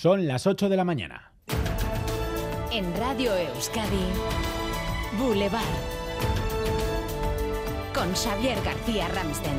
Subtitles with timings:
[0.00, 1.30] Son las 8 de la mañana.
[2.72, 4.06] En Radio Euskadi,
[5.18, 5.62] Boulevard.
[7.94, 9.58] Con Xavier García Ramsten.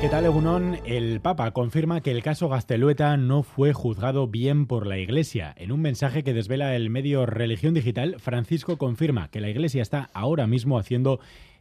[0.00, 0.78] ¿Qué tal, Egunon?
[0.86, 5.52] El Papa confirma que el caso Gaztelueta no fue juzgado bien por la Iglesia.
[5.58, 10.08] En un mensaje que desvela el medio Religión Digital, Francisco confirma que la Iglesia está
[10.14, 11.20] ahora mismo haciendo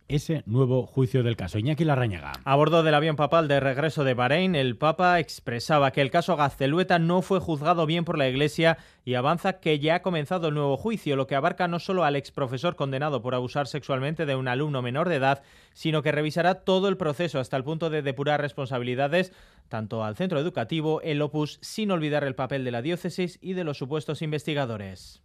[0.10, 1.58] ese nuevo juicio del caso.
[1.60, 2.34] Iñaki Larrañaga.
[2.44, 6.36] A bordo del avión papal de regreso de Bahrein, el Papa expresaba que el caso
[6.36, 10.56] Gaztelueta no fue juzgado bien por la Iglesia y avanza que ya ha comenzado el
[10.56, 14.48] nuevo juicio, lo que abarca no solo al exprofesor condenado por abusar sexualmente de un
[14.48, 15.44] alumno menor de edad,
[15.74, 19.32] sino que revisará todo el proceso hasta el punto de depurar responsabilidades
[19.70, 23.64] tanto al centro educativo, el Opus, sin olvidar el papel de la diócesis y de
[23.64, 25.22] los supuestos investigadores.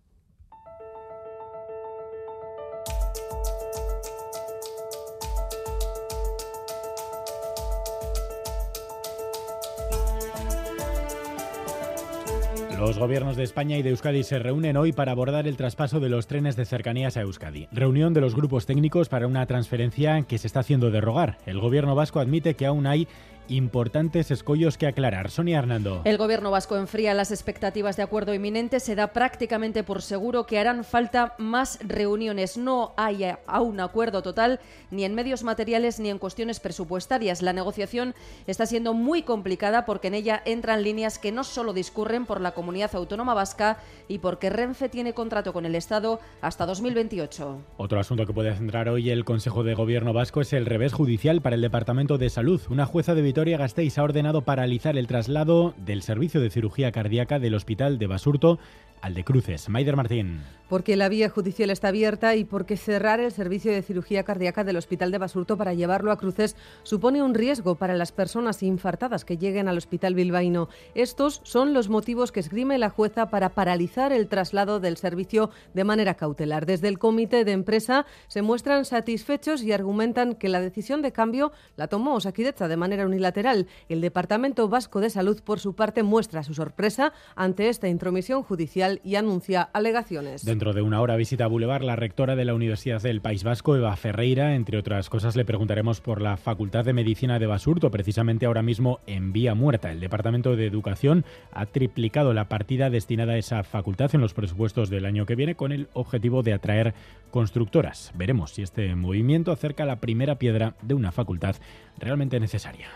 [12.87, 16.11] Los gobiernos de España y de Euskadi se reúnen hoy para abordar el traspaso de
[16.11, 17.67] los trenes de cercanías a Euskadi.
[17.73, 21.39] Reunión de los grupos técnicos para una transferencia que se está haciendo de rogar.
[21.47, 23.09] El gobierno vasco admite que aún hay
[23.49, 25.31] importantes escollos que aclarar.
[25.31, 26.03] Sonia Hernando.
[26.05, 28.81] El gobierno vasco enfría las expectativas de acuerdo inminente.
[28.81, 32.57] Se da prácticamente por seguro que harán falta más reuniones.
[32.57, 37.43] No hay aún acuerdo total ni en medios materiales ni en cuestiones presupuestarias.
[37.43, 38.15] La negociación
[38.47, 42.53] está siendo muy complicada porque en ella entran líneas que no solo discurren por la
[42.53, 43.79] comunidad autónoma vasca
[44.09, 47.61] y porque Renfe tiene contrato con el Estado hasta 2028.
[47.77, 51.41] Otro asunto que puede centrar hoy el Consejo de Gobierno vasco es el revés judicial
[51.41, 52.61] para el Departamento de Salud.
[52.69, 57.41] Una jueza de Vitoria Gasteiz ha ordenado paralizar el traslado del servicio de cirugía cardíaca
[57.41, 58.61] del Hospital de Basurto
[59.05, 59.69] al de Cruces.
[59.69, 60.41] Maider Martín.
[60.69, 64.79] Porque la vía judicial está abierta y porque cerrar el servicio de cirugía cardíaca del
[64.79, 69.37] Hospital de Basurto para llevarlo a Cruces supone un riesgo para las personas infartadas que
[69.37, 70.71] lleguen al Hospital Bilbaíno.
[70.95, 75.85] Estos son los motivos que esgrime la jueza para paralizar el traslado del servicio de
[75.85, 76.65] manera cautelar.
[76.65, 81.53] Desde el comité de empresa se muestran satisfechos y argumentan que la decisión de cambio
[81.77, 83.67] la tomó Osakidecha de manera unilateral.
[83.91, 88.94] El Departamento Vasco de Salud, por su parte, muestra su sorpresa ante esta intromisión judicial
[89.03, 90.45] y anuncia alegaciones.
[90.45, 93.77] Dentro de una hora visita a Boulevard la rectora de la Universidad del País Vasco,
[93.77, 94.55] Eva Ferreira.
[94.55, 99.01] Entre otras cosas, le preguntaremos por la Facultad de Medicina de Basurto, precisamente ahora mismo
[99.07, 99.91] en vía muerta.
[99.91, 104.91] El Departamento de Educación ha triplicado la partida destinada a esa facultad en los presupuestos
[104.91, 106.95] del año que viene con el objetivo de atraer
[107.31, 108.13] constructoras.
[108.15, 111.57] Veremos si este movimiento acerca la primera piedra de una facultad
[111.99, 112.89] realmente necesaria.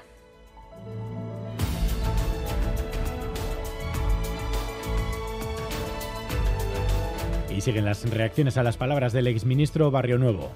[7.58, 10.48] Y siguen las reacciones a las palabras del exministro Barrio Nuevo.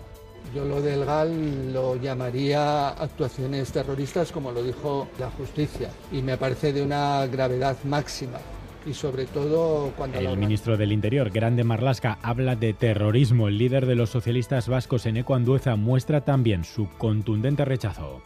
[0.55, 6.37] Yo lo del GAL lo llamaría actuaciones terroristas, como lo dijo la justicia, y me
[6.37, 8.39] parece de una gravedad máxima.
[8.87, 10.17] Y sobre todo cuando...
[10.21, 13.49] El ministro del Interior, Grande Marlasca, habla de terrorismo.
[13.49, 18.23] El líder de los socialistas vascos, Eneco Andueza, muestra también su contundente rechazo.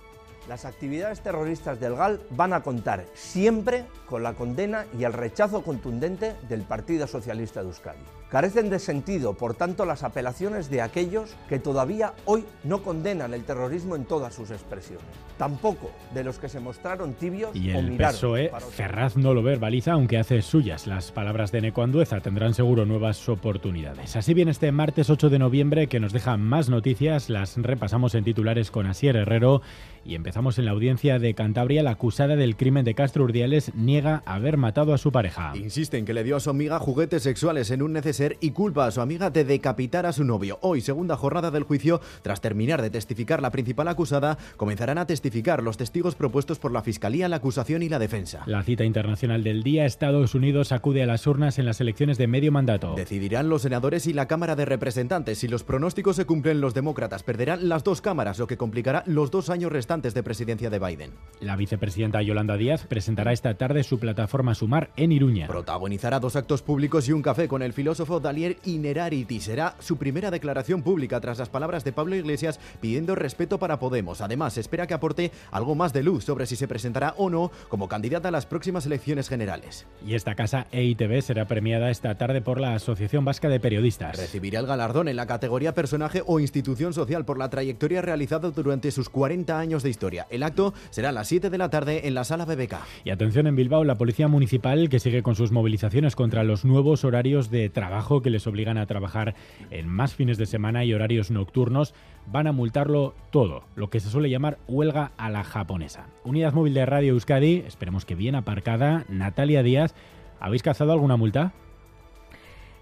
[0.49, 5.63] Las actividades terroristas del GAL van a contar siempre con la condena y el rechazo
[5.63, 7.99] contundente del Partido Socialista de Euskadi.
[8.31, 13.45] Carecen de sentido, por tanto, las apelaciones de aquellos que todavía hoy no condenan el
[13.45, 15.07] terrorismo en todas sus expresiones.
[15.39, 19.33] Tampoco de los que se mostraron tibios y o el miraron PSOE, para Ferraz no
[19.33, 22.21] lo verbaliza, aunque hace suyas las palabras de Eneco Andueza.
[22.21, 24.17] Tendrán seguro nuevas oportunidades.
[24.17, 28.25] Así bien, este martes 8 de noviembre, que nos deja más noticias, las repasamos en
[28.25, 29.63] titulares con Asier Herrero
[30.05, 31.83] y empezamos en la audiencia de Cantabria.
[31.83, 35.53] La acusada del crimen de Castro Urdiales niega haber matado a su pareja.
[35.57, 38.87] Insiste en que le dio a su amiga juguetes sexuales en un neceser y culpa
[38.87, 40.59] a su amiga de decapitar a su novio.
[40.63, 45.63] Hoy, segunda jornada del juicio, tras terminar de testificar la principal acusada, comenzarán a testificar
[45.63, 48.43] los testigos propuestos por la Fiscalía, la acusación y la defensa.
[48.47, 52.27] La cita internacional del día, Estados Unidos acude a las urnas en las elecciones de
[52.27, 52.95] medio mandato.
[52.95, 55.39] Decidirán los senadores y la Cámara de Representantes.
[55.39, 59.31] Si los pronósticos se cumplen, los demócratas perderán las dos cámaras, lo que complicará los
[59.31, 61.11] dos años restantes de presidencia de Biden.
[61.41, 65.47] La vicepresidenta Yolanda Díaz presentará esta tarde su plataforma Sumar en Iruña.
[65.47, 69.41] Protagonizará dos actos públicos y un café con el filósofo Dalier Inerarity.
[69.41, 74.21] Será su primera declaración pública tras las palabras de Pablo Iglesias pidiendo respeto para Podemos.
[74.21, 77.51] Además, se espera que aporte algo más de luz sobre si se presentará o no
[77.69, 79.87] como candidata a las próximas elecciones generales.
[80.07, 84.17] Y esta casa EITV será premiada esta tarde por la Asociación Vasca de Periodistas.
[84.17, 88.91] Recibirá el galardón en la categoría personaje o institución social por la trayectoria realizada durante
[88.93, 90.27] sus 40 años de historia.
[90.31, 92.77] El acto será a las 7 de la tarde en la sala BBK.
[93.05, 97.05] Y atención en Bilbao, la Policía Municipal que sigue con sus movilizaciones contra los nuevos
[97.05, 99.35] horarios de trabajo que les obligan a trabajar
[99.71, 101.95] en más fines de semana y horarios nocturnos,
[102.27, 106.07] van a multarlo todo, lo que se suele llamar huelga a la japonesa.
[106.25, 109.95] Unidad móvil de Radio Euskadi, esperemos que bien aparcada, Natalia Díaz,
[110.41, 111.53] ¿habéis cazado alguna multa?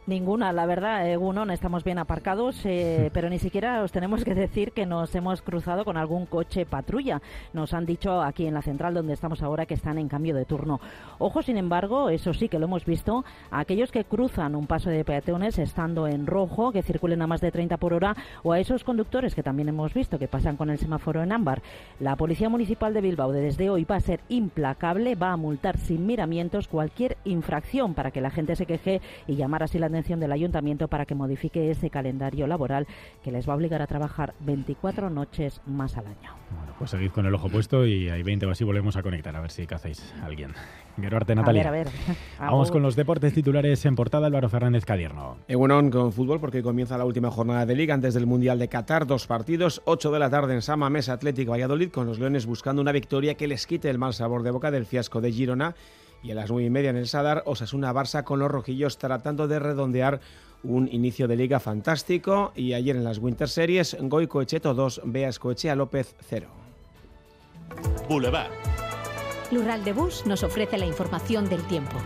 [0.06, 4.22] Ninguna, la verdad, eh, uno, no estamos bien aparcados, eh, pero ni siquiera os tenemos
[4.22, 7.22] que decir que nos hemos cruzado con algún coche patrulla.
[7.54, 10.44] Nos han dicho aquí en la central donde estamos ahora que están en cambio de
[10.44, 10.78] turno.
[11.18, 14.90] Ojo, sin embargo, eso sí que lo hemos visto, a aquellos que cruzan un paso
[14.90, 18.60] de peatones estando en rojo, que circulen a más de 30 por hora, o a
[18.60, 21.62] esos conductores que también hemos visto que pasan con el semáforo en ámbar.
[21.98, 26.04] La Policía Municipal de Bilbao desde hoy va a ser implacable, va a multar sin
[26.04, 30.32] miramientos cualquier infracción para que la gente se queje y llamar así la atención del
[30.32, 32.86] ayuntamiento para que modifique ese calendario laboral
[33.22, 36.34] que les va a obligar a trabajar 24 noches más al año.
[36.50, 39.34] Bueno, pues seguid con el ojo puesto y hay 20 o así volvemos a conectar
[39.36, 40.52] a ver si cacéis a alguien.
[41.00, 41.68] Geruarte, Natalia.
[41.68, 41.92] A ver, a ver.
[42.40, 45.38] Vamos con los deportes titulares en portada Álvaro Fernández Cadierno.
[45.46, 49.06] Egunon con fútbol porque comienza la última jornada de liga antes del Mundial de Qatar.
[49.06, 52.82] Dos partidos, 8 de la tarde en Sama Mesa Atlético Valladolid con los Leones buscando
[52.82, 55.74] una victoria que les quite el mal sabor de boca del fiasco de Girona
[56.24, 59.46] y a las nueve y media en el Sadar, Osasuna Barça con los rojillos tratando
[59.46, 60.20] de redondear
[60.62, 62.52] un inicio de liga fantástico.
[62.56, 66.48] Y ayer en las Winter Series, Goico Echeto 2, Beas Coechea López 0.
[68.08, 68.50] Boulevard.
[69.52, 71.96] Lural de Bus nos ofrece la información del tiempo.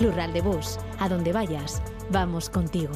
[0.00, 1.80] Lural de Bus, a donde vayas,
[2.10, 2.92] vamos contigo.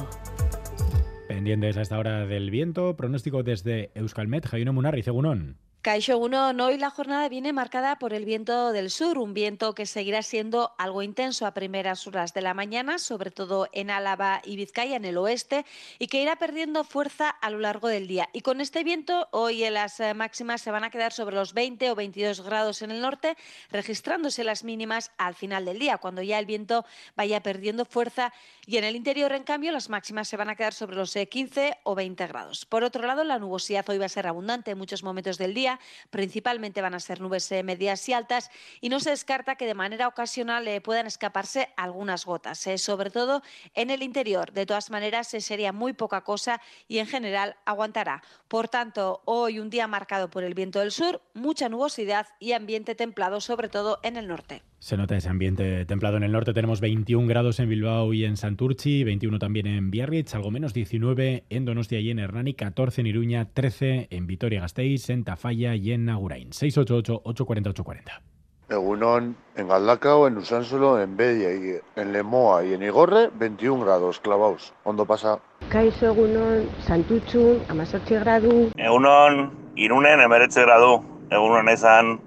[1.29, 5.57] Pendientes a esta hora del viento, pronóstico desde Euskalmet, Jaino Munarri, Cegunón.
[5.85, 9.85] Caixo 1, hoy la jornada viene marcada por el viento del sur, un viento que
[9.85, 14.55] seguirá siendo algo intenso a primeras horas de la mañana, sobre todo en Álava y
[14.55, 15.63] Vizcaya, en el oeste,
[15.99, 18.29] y que irá perdiendo fuerza a lo largo del día.
[18.33, 21.91] Y con este viento, hoy las eh, máximas se van a quedar sobre los 20
[21.91, 23.37] o 22 grados en el norte,
[23.69, 26.83] registrándose las mínimas al final del día, cuando ya el viento
[27.15, 28.33] vaya perdiendo fuerza,
[28.65, 31.67] y en el interior, en cambio, las máximas se van a quedar sobre los 15
[31.67, 32.65] eh, o 20 grados.
[32.65, 35.74] Por otro lado, la nubosidad hoy va a ser abundante en muchos momentos del día,
[36.09, 38.49] principalmente van a ser nubes eh, medias y altas
[38.81, 43.09] y no se descarta que de manera ocasional eh, puedan escaparse algunas gotas, eh, sobre
[43.09, 43.41] todo
[43.73, 44.51] en el interior.
[44.51, 48.23] De todas maneras, sería muy poca cosa y en general aguantará.
[48.47, 52.95] Por tanto, hoy un día marcado por el viento del sur, mucha nubosidad y ambiente
[52.95, 54.63] templado, sobre todo en el norte.
[54.85, 56.53] Se nota ese ambiente templado en el norte.
[56.53, 61.43] Tenemos 21 grados en Bilbao y en Santurchi, 21 también en Biarritz, algo menos 19
[61.49, 66.07] en Donostia y en Hernani, 14 en Iruña, 13 en Vitoria-Gasteiz, en Tafalla y en
[66.07, 66.51] Agurain.
[66.51, 68.21] 688-840-840.
[68.69, 74.19] Egunon, en Galdacao, en Usánsolo, en Bedia y en Lemoa y en Igorre, 21 grados
[74.19, 74.71] clavaos.
[74.83, 75.39] Ondo pasa.
[75.69, 78.69] Kaixo egunon, Santutxu, amazortzi gradu.
[78.77, 81.01] Egunon, Irunen, emeretze gradu.
[81.31, 82.19] Egunon ezan,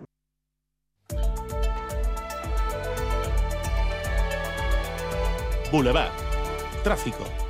[5.71, 6.13] Boulevard.
[6.83, 7.48] Tráfico.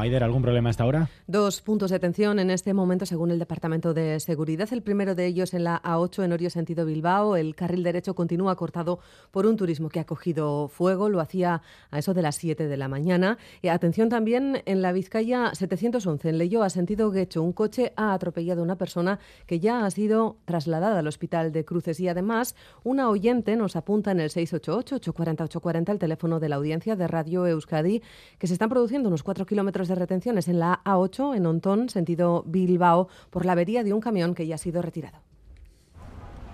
[0.00, 1.10] Maider, ¿algún problema hasta ahora?
[1.26, 4.66] Dos puntos de atención en este momento según el Departamento de Seguridad.
[4.72, 7.36] El primero de ellos en la A8 en Orio sentido Bilbao.
[7.36, 9.00] El carril derecho continúa cortado
[9.30, 11.10] por un turismo que ha cogido fuego.
[11.10, 11.60] Lo hacía
[11.90, 13.36] a eso de las 7 de la mañana.
[13.60, 17.42] Y atención también en la Vizcaya 711 en Leyo a sentido Guecho.
[17.42, 21.66] Un coche ha atropellado a una persona que ya ha sido trasladada al hospital de
[21.66, 22.00] Cruces.
[22.00, 27.06] Y además una oyente nos apunta en el 688-840-840 el teléfono de la audiencia de
[27.06, 28.02] Radio Euskadi
[28.38, 32.42] que se están produciendo unos 4 kilómetros de retenciones en la A8 en Ontón, sentido
[32.46, 35.18] Bilbao, por la avería de un camión que ya ha sido retirado.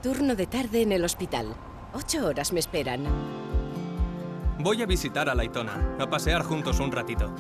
[0.03, 1.55] Turno de tarde en el hospital.
[1.95, 3.05] Ocho horas me esperan.
[4.59, 7.33] Voy a visitar a Laitona, a pasear juntos un ratito.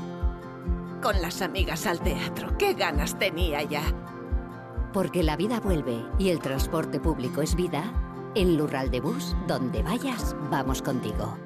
[1.03, 3.83] Con las amigas al teatro, qué ganas tenía ya.
[4.93, 7.85] Porque la vida vuelve y el transporte público es vida,
[8.35, 11.46] en Lural de Bus, donde vayas, vamos contigo.